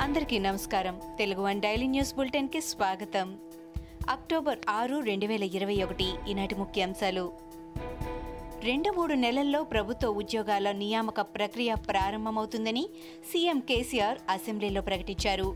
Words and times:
అందరికీ 0.00 0.38
నమస్కారం. 0.38 1.00
Telugu 1.18 1.42
one 1.42 1.60
daily 1.60 1.86
news 1.86 2.14
బులెటిన్కి 2.14 2.60
స్వాగతం. 2.60 3.38
అక్టోబర్ 4.10 4.58
ఆరు 4.68 5.00
రెండు 5.00 5.26
వేల 5.26 5.42
ఇరవై 5.42 5.82
ఒకటి 5.82 6.12
ఈనాటి 6.28 6.54
ముఖ్యాంశాలు. 6.54 7.32
రెండు 8.68 8.90
మూడు 8.90 9.14
నెలల్లో 9.14 9.58
ప్రభుత్వ 9.64 10.08
ఉద్యోగాల 10.20 10.72
నియామక 10.80 11.20
ప్రక్రియ 11.20 11.74
ప్రారంభమవుతుందని 11.74 12.82
సీఎం 13.30 13.60
కేసీఆర్ 13.60 14.18
అసెంబ్లీలో 14.30 14.80
ప్రకటించారు. 14.80 15.46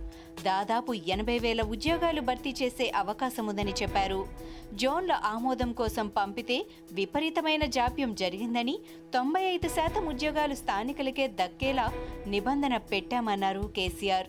దాదాపు 0.44 0.92
ఎనభై 1.14 1.36
వేల 1.38 1.62
ఉద్యోగాలు 1.74 2.20
భర్తీ 2.20 2.52
చేసే 2.62 2.86
అవకాశం 3.02 3.46
ఉందని 3.46 3.74
చెప్పారు. 3.82 4.20
జోన్ల 4.74 5.20
ఆమోదం 5.24 5.72
కోసం 5.72 6.08
పంపితే 6.08 6.58
విపరీతమైన 6.92 7.64
జాప్యం 7.78 8.14
జరిగిందని 8.14 8.78
తొంభై 9.14 9.44
ఐదు 9.54 9.68
శాతం 9.68 10.06
ఉద్యోగాలు 10.06 10.54
స్థానికులకే 10.54 11.28
దక్కేలా 11.42 11.86
నిబంధన 12.26 12.76
పెట్టామన్నారు 12.76 13.70
కేసీఆర్. 13.76 14.26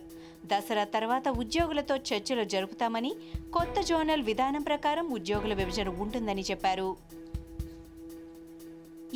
దసరా 0.52 0.84
తర్వాత 0.84 1.28
ఉద్యోగులతో 1.28 1.94
చర్చలు 2.08 2.44
జరుపుతామని 2.44 3.14
కొత్త 3.52 3.80
జోనల్ 3.80 4.22
విధానం 4.22 4.62
ప్రకారం 4.62 5.06
ఉద్యోగుల 5.12 5.54
విభజన 5.54 5.88
ఉంటుందని 5.88 6.44
చెప్పారు. 6.50 6.90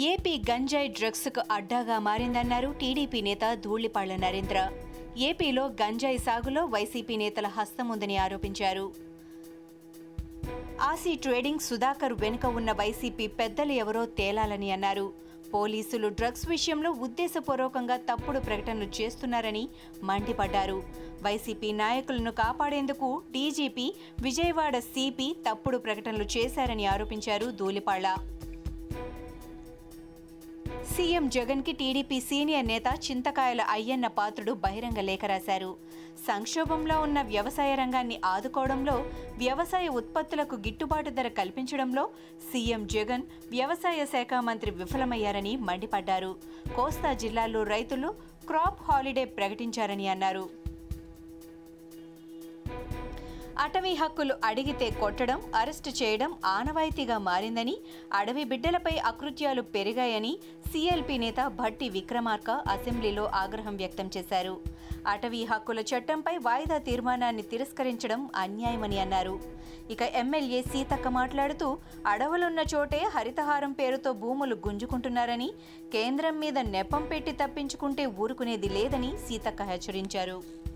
ఏపీ 0.01 0.43
గంజాయి 0.51 0.89
డ్రగ్స్కు 0.89 1.43
అడ్డాగా 1.51 1.99
మారిందన్నారు 1.99 2.75
టీడీపీ 2.81 3.21
నేత 3.21 3.55
ధూళిపాళ్ళ 3.55 4.17
నరేంద్ర. 4.17 4.73
ఏపీలో 5.19 5.67
గంజాయి 5.67 6.19
సాగులో 6.19 6.65
వైసీపీ 6.65 7.17
నేతల 7.17 7.47
హస్తం 7.47 7.89
ఉందని 7.89 8.17
ఆరోపించారు. 8.17 8.93
ఆసీ 10.81 11.15
ట్రేడింగ్ 11.15 11.59
సుధాకర్ 11.59 12.13
వెనుక 12.13 12.47
ఉన్న 12.47 12.73
వైసీపీ 12.73 13.27
పెద్దలు 13.27 13.73
ఎవరో 13.73 14.07
తేలాలని 14.07 14.71
అన్నారు. 14.71 15.13
పోలీసులు 15.55 16.09
డ్రగ్స్ 16.09 16.49
విషయంలో 16.49 16.91
ఉద్దేశపూర్వకంగా 16.91 17.97
తప్పుడు 17.97 18.39
ప్రకటనలు 18.39 18.89
చేస్తున్నారని 19.01 19.69
మండిపడ్డారు. 20.03 20.83
వైసీపీ 21.23 21.73
నాయకులను 21.73 22.33
కాపాడేందుకు 22.33 23.23
డీజీపీ 23.33 23.95
విజయవాడ 24.23 24.79
సిపి 24.79 25.37
తప్పుడు 25.49 25.79
ప్రకటనలు 25.79 26.25
చేశారని 26.25 26.87
ఆరోపించారు 26.87 27.51
ధూళిపాళ్ళ. 27.51 28.15
సీఎం 30.89 31.29
జగన్కి 31.29 31.73
టీడీపీ 31.73 32.21
సీనియర్ 32.21 32.67
నేత 32.67 32.89
చింతకాయల 33.07 33.61
అయ్యన్న 33.71 34.07
పాత్రుడు 34.07 34.53
బహిరంగ 34.53 35.01
లేఖ 35.01 35.25
రాశారు. 35.25 35.77
సంక్షోభంలో 36.27 37.01
ఉన్న 37.01 37.23
వ్యవసాయ 37.23 37.75
రంగాన్ని 37.75 38.21
ఆదుకోవడంలో 38.25 39.05
వ్యవసాయ 39.39 39.89
ఉత్పత్తులకు 39.89 40.57
గిట్టుబాటు 40.57 41.11
ధర 41.11 41.29
కల్పించడంలో 41.29 42.09
సీఎం 42.53 42.87
జగన్ 42.87 43.23
వ్యవసాయ 43.51 44.07
శాఖ 44.07 44.35
మంత్రి 44.35 44.71
విఫలమయ్యారని 44.71 45.57
మండిపడ్డారు. 45.57 46.37
కోస్తా 46.77 47.13
జిల్లాల్లో 47.13 47.63
రైతులు 47.63 48.15
క్రాప్ 48.47 48.83
హాలిడే 48.83 49.25
ప్రకటించారని 49.25 50.09
అన్నారు. 50.09 50.60
అటవీ 53.61 53.95
హక్కులు 53.95 54.35
అడిగితే 54.45 54.91
కొట్టడం 54.91 55.41
అరెస్టు 55.55 55.91
చేయడం 55.91 56.35
ఆనవాయితీగా 56.45 57.19
మారిందని 57.19 57.75
అడవి 58.15 58.45
బిడ్డలపై 58.45 58.93
అకృత్యాలు 58.99 59.63
పెరిగాయని 59.63 60.39
సీఎల్పీ 60.67 61.19
నేత 61.19 61.41
భట్టి 61.47 61.89
విక్రమార్క 61.89 62.51
అసెంబ్లీలో 62.51 63.25
ఆగ్రహం 63.35 63.77
వ్యక్తం 63.77 64.11
చేశారు. 64.17 64.55
అటవీ 65.07 65.45
హక్కుల 65.45 65.81
చట్టంపై 65.81 66.37
వాయిదా 66.37 66.79
తీర్మానాన్ని 66.79 67.43
తిరస్కరించడం 67.43 68.31
అన్యాయమని 68.37 69.01
అన్నారు. 69.01 69.41
ఇక 69.91 70.03
ఎమ్మెల్యే 70.03 70.63
సీతక్క 70.63 71.09
మాట్లాడుతూ 71.09 71.79
అడవులున్న 72.07 72.65
చోటే 72.75 73.03
హరితహారం 73.17 73.73
పేరుతో 73.73 74.13
భూములు 74.13 74.55
గుంజుకుంటున్నారని 74.55 75.53
కేంద్రం 75.93 76.39
మీద 76.41 76.59
నెపం 76.59 77.05
పెట్టి 77.05 77.33
తప్పించుకుంటే 77.33 78.07
ఊరుకునేది 78.07 78.69
లేదని 78.69 79.13
సీతక్క 79.29 79.63
హెచ్చరించారు. 79.63 80.70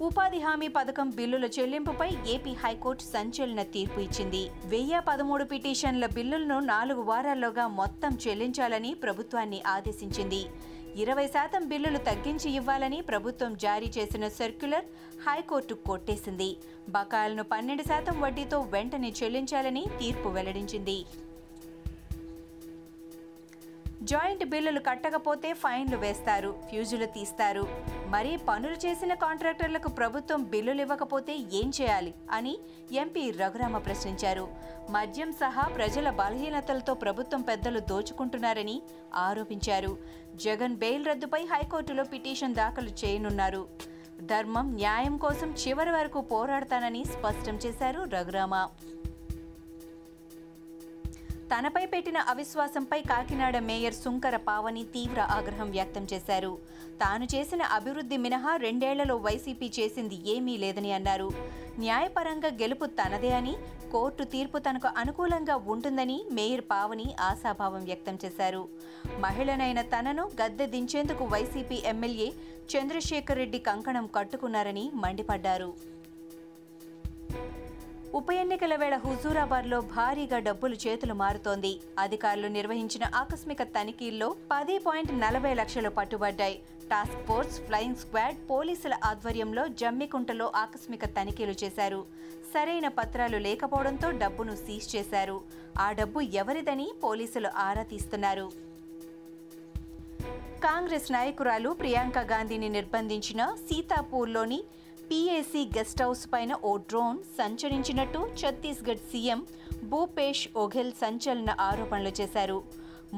ఉపాధి 0.00 0.38
హామీ 0.38 0.68
పథకం 0.68 1.10
బిల్లుల 1.10 1.44
చెల్లింపుపై 1.44 2.10
ఏపీ 2.28 2.52
హైకోర్టు 2.52 3.02
సంచలన 3.02 3.62
తీర్పు 3.62 4.00
ఇచ్చింది. 4.00 4.50
వెయ్యి 4.64 5.00
పదమూడు 5.08 5.44
పిటిషన్ల 5.44 6.06
బిల్లులను 6.06 6.60
నాలుగు 6.60 7.02
వారాల్లోగా 7.02 7.66
మొత్తం 7.66 8.18
చెల్లించాలని 8.28 8.94
ప్రభుత్వాన్ని 8.94 9.62
ఆదేశించింది. 9.66 10.46
ఇరవై 10.96 11.26
శాతం 11.26 11.68
బిల్లులు 11.68 11.98
తగ్గించి 11.98 12.50
ఇవ్వాలని 12.50 13.00
ప్రభుత్వం 13.00 13.56
జారీ 13.56 13.92
చేసిన 13.98 14.28
సర్క్యులర్ 14.28 14.84
హైకోర్టు 15.28 15.74
కొట్టేసింది. 15.74 16.56
బకాయిలను 16.88 17.44
పన్నెండు 17.44 17.82
శాతం 17.82 18.20
వడ్డీతో 18.20 18.60
వెంటనే 18.60 19.12
చెల్లించాలని 19.22 19.86
తీర్పు 19.98 20.28
వెల్లడించింది. 20.28 21.04
జాయింట్ 24.02 24.44
బిల్లులు 24.44 24.80
కట్టకపోతే 24.80 25.52
ఫైన్లు 25.52 25.96
వేస్తారు 25.96 26.54
ఫ్యూజులు 26.70 27.06
తీస్తారు. 27.06 27.89
మరి 28.10 28.38
పనులు 28.48 28.86
చేసిన 28.86 29.14
కాంట్రాక్టర్లకు 29.14 29.88
ప్రభుత్వం 29.88 30.44
బిల్లులు 30.44 30.80
ఇవ్వకపోతే 30.80 31.36
ఏం 31.52 31.72
చేయాలి 31.80 32.14
అని 32.30 32.58
ఎంపీ 32.92 33.30
రఘురామ 33.30 33.78
ప్రశ్నించారు. 33.78 34.48
మద్యం 34.90 35.32
సహా 35.32 35.62
ప్రజల 35.62 36.10
బలహీనతలతో 36.10 36.94
ప్రభుత్వం 36.94 37.40
పెద్దలు 37.40 37.80
దోచుకుంటున్నారని 37.80 38.82
ఆరోపించారు. 39.14 39.98
జగన్ 40.34 40.76
బెయిల్ 40.76 41.06
రద్దుపై 41.06 41.44
హైకోర్టులో 41.44 42.04
పిటిషన్ 42.04 42.54
దాఖలు 42.54 42.88
చేయనున్నారు. 42.88 43.68
ధర్మం 44.20 44.74
న్యాయం 44.74 45.16
కోసం 45.16 45.54
చివరి 45.68 45.90
వరకు 45.90 46.20
పోరాడతానని 46.20 47.04
స్పష్టం 47.04 47.54
చేశారు 47.56 48.02
రఘురామ. 48.02 48.68
తనపై 51.52 51.82
పెట్టిన 51.86 52.18
అవిశ్వాసంపై 52.32 52.98
కాకినాడ 53.02 53.56
మేయర్ 53.58 53.94
సుంకర 53.94 54.36
పావని 54.48 54.82
తీవ్ర 54.84 55.20
ఆగ్రహం 55.36 55.68
వ్యక్తం 55.70 56.04
చేశారు. 56.12 56.52
తాను 57.00 57.24
చేసిన 57.34 57.62
అభివృద్ధి 57.76 58.16
మినహా 58.16 58.52
రెండేళ్ళలో 58.56 59.16
వైసీపీ 59.16 59.68
చేసింది 59.78 60.18
ఏమీ 60.34 60.54
లేదని 60.56 60.92
అన్నారు. 60.92 61.28
న్యాయపరంగా 61.78 62.50
గెలుపు 62.62 62.86
తనదే 63.00 63.32
అని 63.32 63.54
కోర్టు 63.92 64.24
తీర్పు 64.24 64.58
తనకు 64.58 64.88
అనుకూలంగా 64.96 65.56
ఉంటుందని 65.56 66.18
మేయర్ 66.32 66.64
పావని 66.70 67.08
ఆశాభావం 67.20 67.84
వ్యక్తం 67.84 68.18
చేశారు. 68.24 68.68
మహిళనైన 69.18 69.82
తనను 69.94 70.30
గద్దె 70.42 70.66
దించేందుకు 70.66 71.24
వైసీపీ 71.24 71.78
ఎమ్మెల్యే 71.94 72.32
చంద్రశేఖర్ 72.72 73.40
రెడ్డి 73.42 73.58
కంకణం 73.58 74.06
కట్టుకున్నారని 74.06 74.90
మండిపడ్డారు. 74.94 75.72
ఉప 78.14 78.30
ఎన్నికల 78.30 78.74
వేళ 78.74 78.96
హుజూరాబాద్లో 78.96 79.80
భారీగా 79.80 80.38
డబ్బులు 80.38 80.74
చేతులు 80.74 81.14
మారుతోంది. 81.14 81.80
అధికారులు 81.98 82.46
నిర్వహించిన 82.46 83.04
ఆకస్మిక 83.14 83.62
తనిఖీల్లో 83.62 84.36
పది 84.52 84.78
పాయింట్ 84.78 85.20
నలభై 85.20 85.54
లక్షలు 85.54 85.90
పట్టుబడ్డాయి. 85.90 86.62
టాస్క్ 86.90 87.26
ఫోర్స్ 87.26 87.60
ఫ్లయింగ్ 87.60 87.96
స్క్వాడ్ 87.96 88.50
పోలీసుల 88.50 88.94
ఆధ్వర్యంలో 89.04 89.68
జమ్మికుంటలో 89.68 90.52
ఆకస్మిక 90.56 91.04
తనిఖీలు 91.04 91.54
చేశారు. 91.64 92.06
సరైన 92.54 92.88
పత్రాలు 92.88 93.36
లేకపోవడంతో 93.36 94.10
డబ్బును 94.10 94.56
సీజ్ 94.56 94.96
చేశారు. 94.96 95.40
ఆ 95.78 95.92
డబ్బు 95.92 96.20
ఎవరిదని 96.20 96.90
పోలీసులు 97.02 97.48
ఆరా 97.56 97.82
తీస్తున్నారు. 97.82 98.52
కాంగ్రెస్ 100.64 101.12
నాయకురాలు 101.12 101.70
ప్రియాంక 101.70 102.18
గాంధీని 102.18 102.68
నిర్బంధించిన 102.68 103.44
సీతాపూర్లోని 103.54 104.64
పీఏసీ 105.10 105.60
గెస్ట్ 105.76 106.00
హౌస్ 106.02 106.20
పైన 106.32 106.52
ఓ 106.68 106.72
డ్రోన్ 106.90 107.16
సంచరించినట్టు 107.38 108.20
ఛత్తీస్గఢ్ 108.40 109.00
సీఎం 109.12 109.40
భూపేష్ 109.90 110.42
ఒఘెల్ 110.62 110.92
సంచలన 111.00 111.50
ఆరోపణలు 111.68 112.12
చేశారు. 112.18 112.58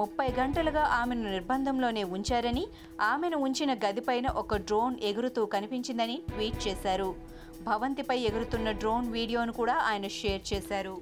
ముప్పై 0.00 0.26
గంటలుగా 0.38 0.84
ఆమెను 1.00 1.24
నిర్బంధంలోనే 1.36 2.04
ఉంచారని 2.16 2.64
ఆమెను 3.10 3.38
ఉంచిన 3.46 3.72
గదిపైన 3.84 4.28
ఒక 4.42 4.60
డ్రోన్ 4.68 4.96
ఎగురుతూ 5.10 5.44
కనిపించిందని 5.54 6.16
ట్వీట్ 6.30 6.60
చేశారు. 6.66 7.10
భవంతిపై 7.68 8.18
ఎగురుతున్న 8.28 8.70
డ్రోన్ 8.82 9.12
వీడియోను 9.16 9.54
కూడా 9.60 9.76
ఆయన 9.90 10.06
షేర్ 10.20 10.42
చేశారు. 10.52 10.96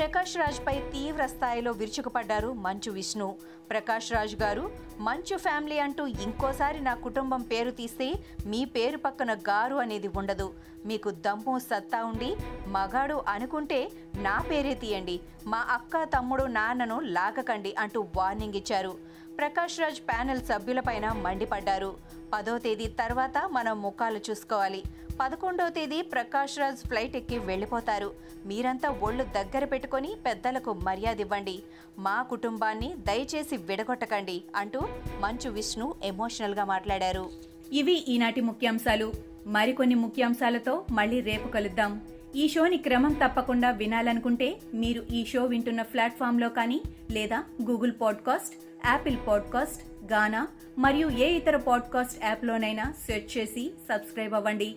ప్రకాష్ 0.00 0.36
రాజ్పై 0.36 0.74
తీవ్ర 0.92 1.22
స్థాయిలో 1.26 1.70
విరుచుకుపడ్డారు 1.72 2.52
మంచు 2.52 2.90
విష్ణు. 2.92 3.26
ప్రకాష్ 3.70 4.12
రాజ్ 4.12 4.34
గారు 4.42 4.70
మంచు 5.00 5.36
ఫ్యామిలీ 5.36 5.78
అంటూ 5.78 6.06
ఇంకోసారి 6.06 6.80
నా 6.80 6.94
కుటుంబం 6.94 7.42
పేరు 7.42 7.70
తీస్తే 7.70 8.08
మీ 8.46 8.64
పేరు 8.64 8.98
పక్కన 8.98 9.34
గారు 9.48 9.74
అనేది 9.74 10.08
ఉండదు. 10.16 10.52
మీకు 10.86 11.10
దమ్ము 11.10 11.58
సత్తా 11.58 12.04
ఉండి 12.04 12.30
మగాడు 12.66 13.24
అనుకుంటే 13.28 13.80
నా 14.16 14.36
పేరే 14.50 14.74
తీయండి. 14.74 15.20
మా 15.46 15.60
అక్క 15.70 16.02
తమ్ముడు 16.02 16.46
నాన్నను 16.58 17.00
లాగకండి 17.00 17.74
అంటూ 17.78 18.06
వార్నింగ్ 18.16 18.54
ఇచ్చారు. 18.54 18.94
ప్రకాష్ 19.38 19.78
రాజ్ 19.80 20.00
ప్యానెల్ 20.00 20.42
సభ్యులపైన 20.42 21.08
మండిపడ్డారు. 21.26 21.92
పదో 22.32 22.58
తేదీ 22.58 22.88
తర్వాత 22.88 23.38
మనం 23.50 23.82
ముఖాలు 23.82 24.20
చూసుకోవాలి. 24.30 24.82
పదకొండవ 25.20 25.68
తేదీ 25.68 26.02
ప్రకాష్ 26.02 26.58
రాజ్ 26.58 26.76
ఫ్లైట్ 26.76 27.16
ఎక్కి 27.16 27.38
వెళ్ళిపోతారు. 27.38 28.12
మీరంతా 28.46 28.88
ఒళ్ళు 28.88 29.24
దగ్గర 29.24 29.64
పెట్టుకొని 29.64 30.16
పెద్దలకు 30.26 30.72
మర్యాద 30.72 31.20
ఇవ్వండి. 31.20 31.62
మా 31.98 32.22
కుటుంబాన్ని 32.22 32.94
దయచేసి 32.98 33.56
విడగొట్టకండి 33.56 34.42
అంటూ 34.56 34.80
మంచు 35.20 35.50
విష్ణు 35.50 35.94
ఎమోషనల్గా 36.04 36.64
మాట్లాడారు. 36.64 37.30
ఇవి 37.72 37.92
ఈనాటి 37.92 38.40
ముఖ్యాంశాలు. 38.40 39.12
మరికొన్ని 39.46 39.94
ముఖ్యాంశాలతో 39.94 40.84
మళ్ళీ 40.90 41.20
రేపు 41.20 41.48
కలుద్దాం. 41.48 42.00
ఈ 42.36 42.48
షోని 42.48 42.78
క్రమం 42.78 43.12
తప్పకుండా 43.12 43.70
వినాలనుకుంటే 43.70 44.56
మీరు 44.74 45.06
ఈ 45.12 45.24
షో 45.24 45.44
వింటున్న 45.44 45.82
ప్లాట్ఫామ్లో 45.82 46.48
కానీ 46.48 46.82
లేదా 47.10 47.44
Google 47.62 47.92
podcast 48.00 48.54
Apple 48.86 49.16
podcast 49.26 50.12
Gaana 50.12 50.48
మరియు 50.78 51.08
ఏ 51.08 51.28
ఇతర 51.30 51.56
పాడ్కాస్ట్ 51.56 52.24
యాప్లోనైనా 52.24 52.94
సెర్చ్ 53.06 53.38
చేసి 53.38 53.72
సబ్స్క్రైబ్ 53.88 54.34
అవ్వండి. 54.34 54.76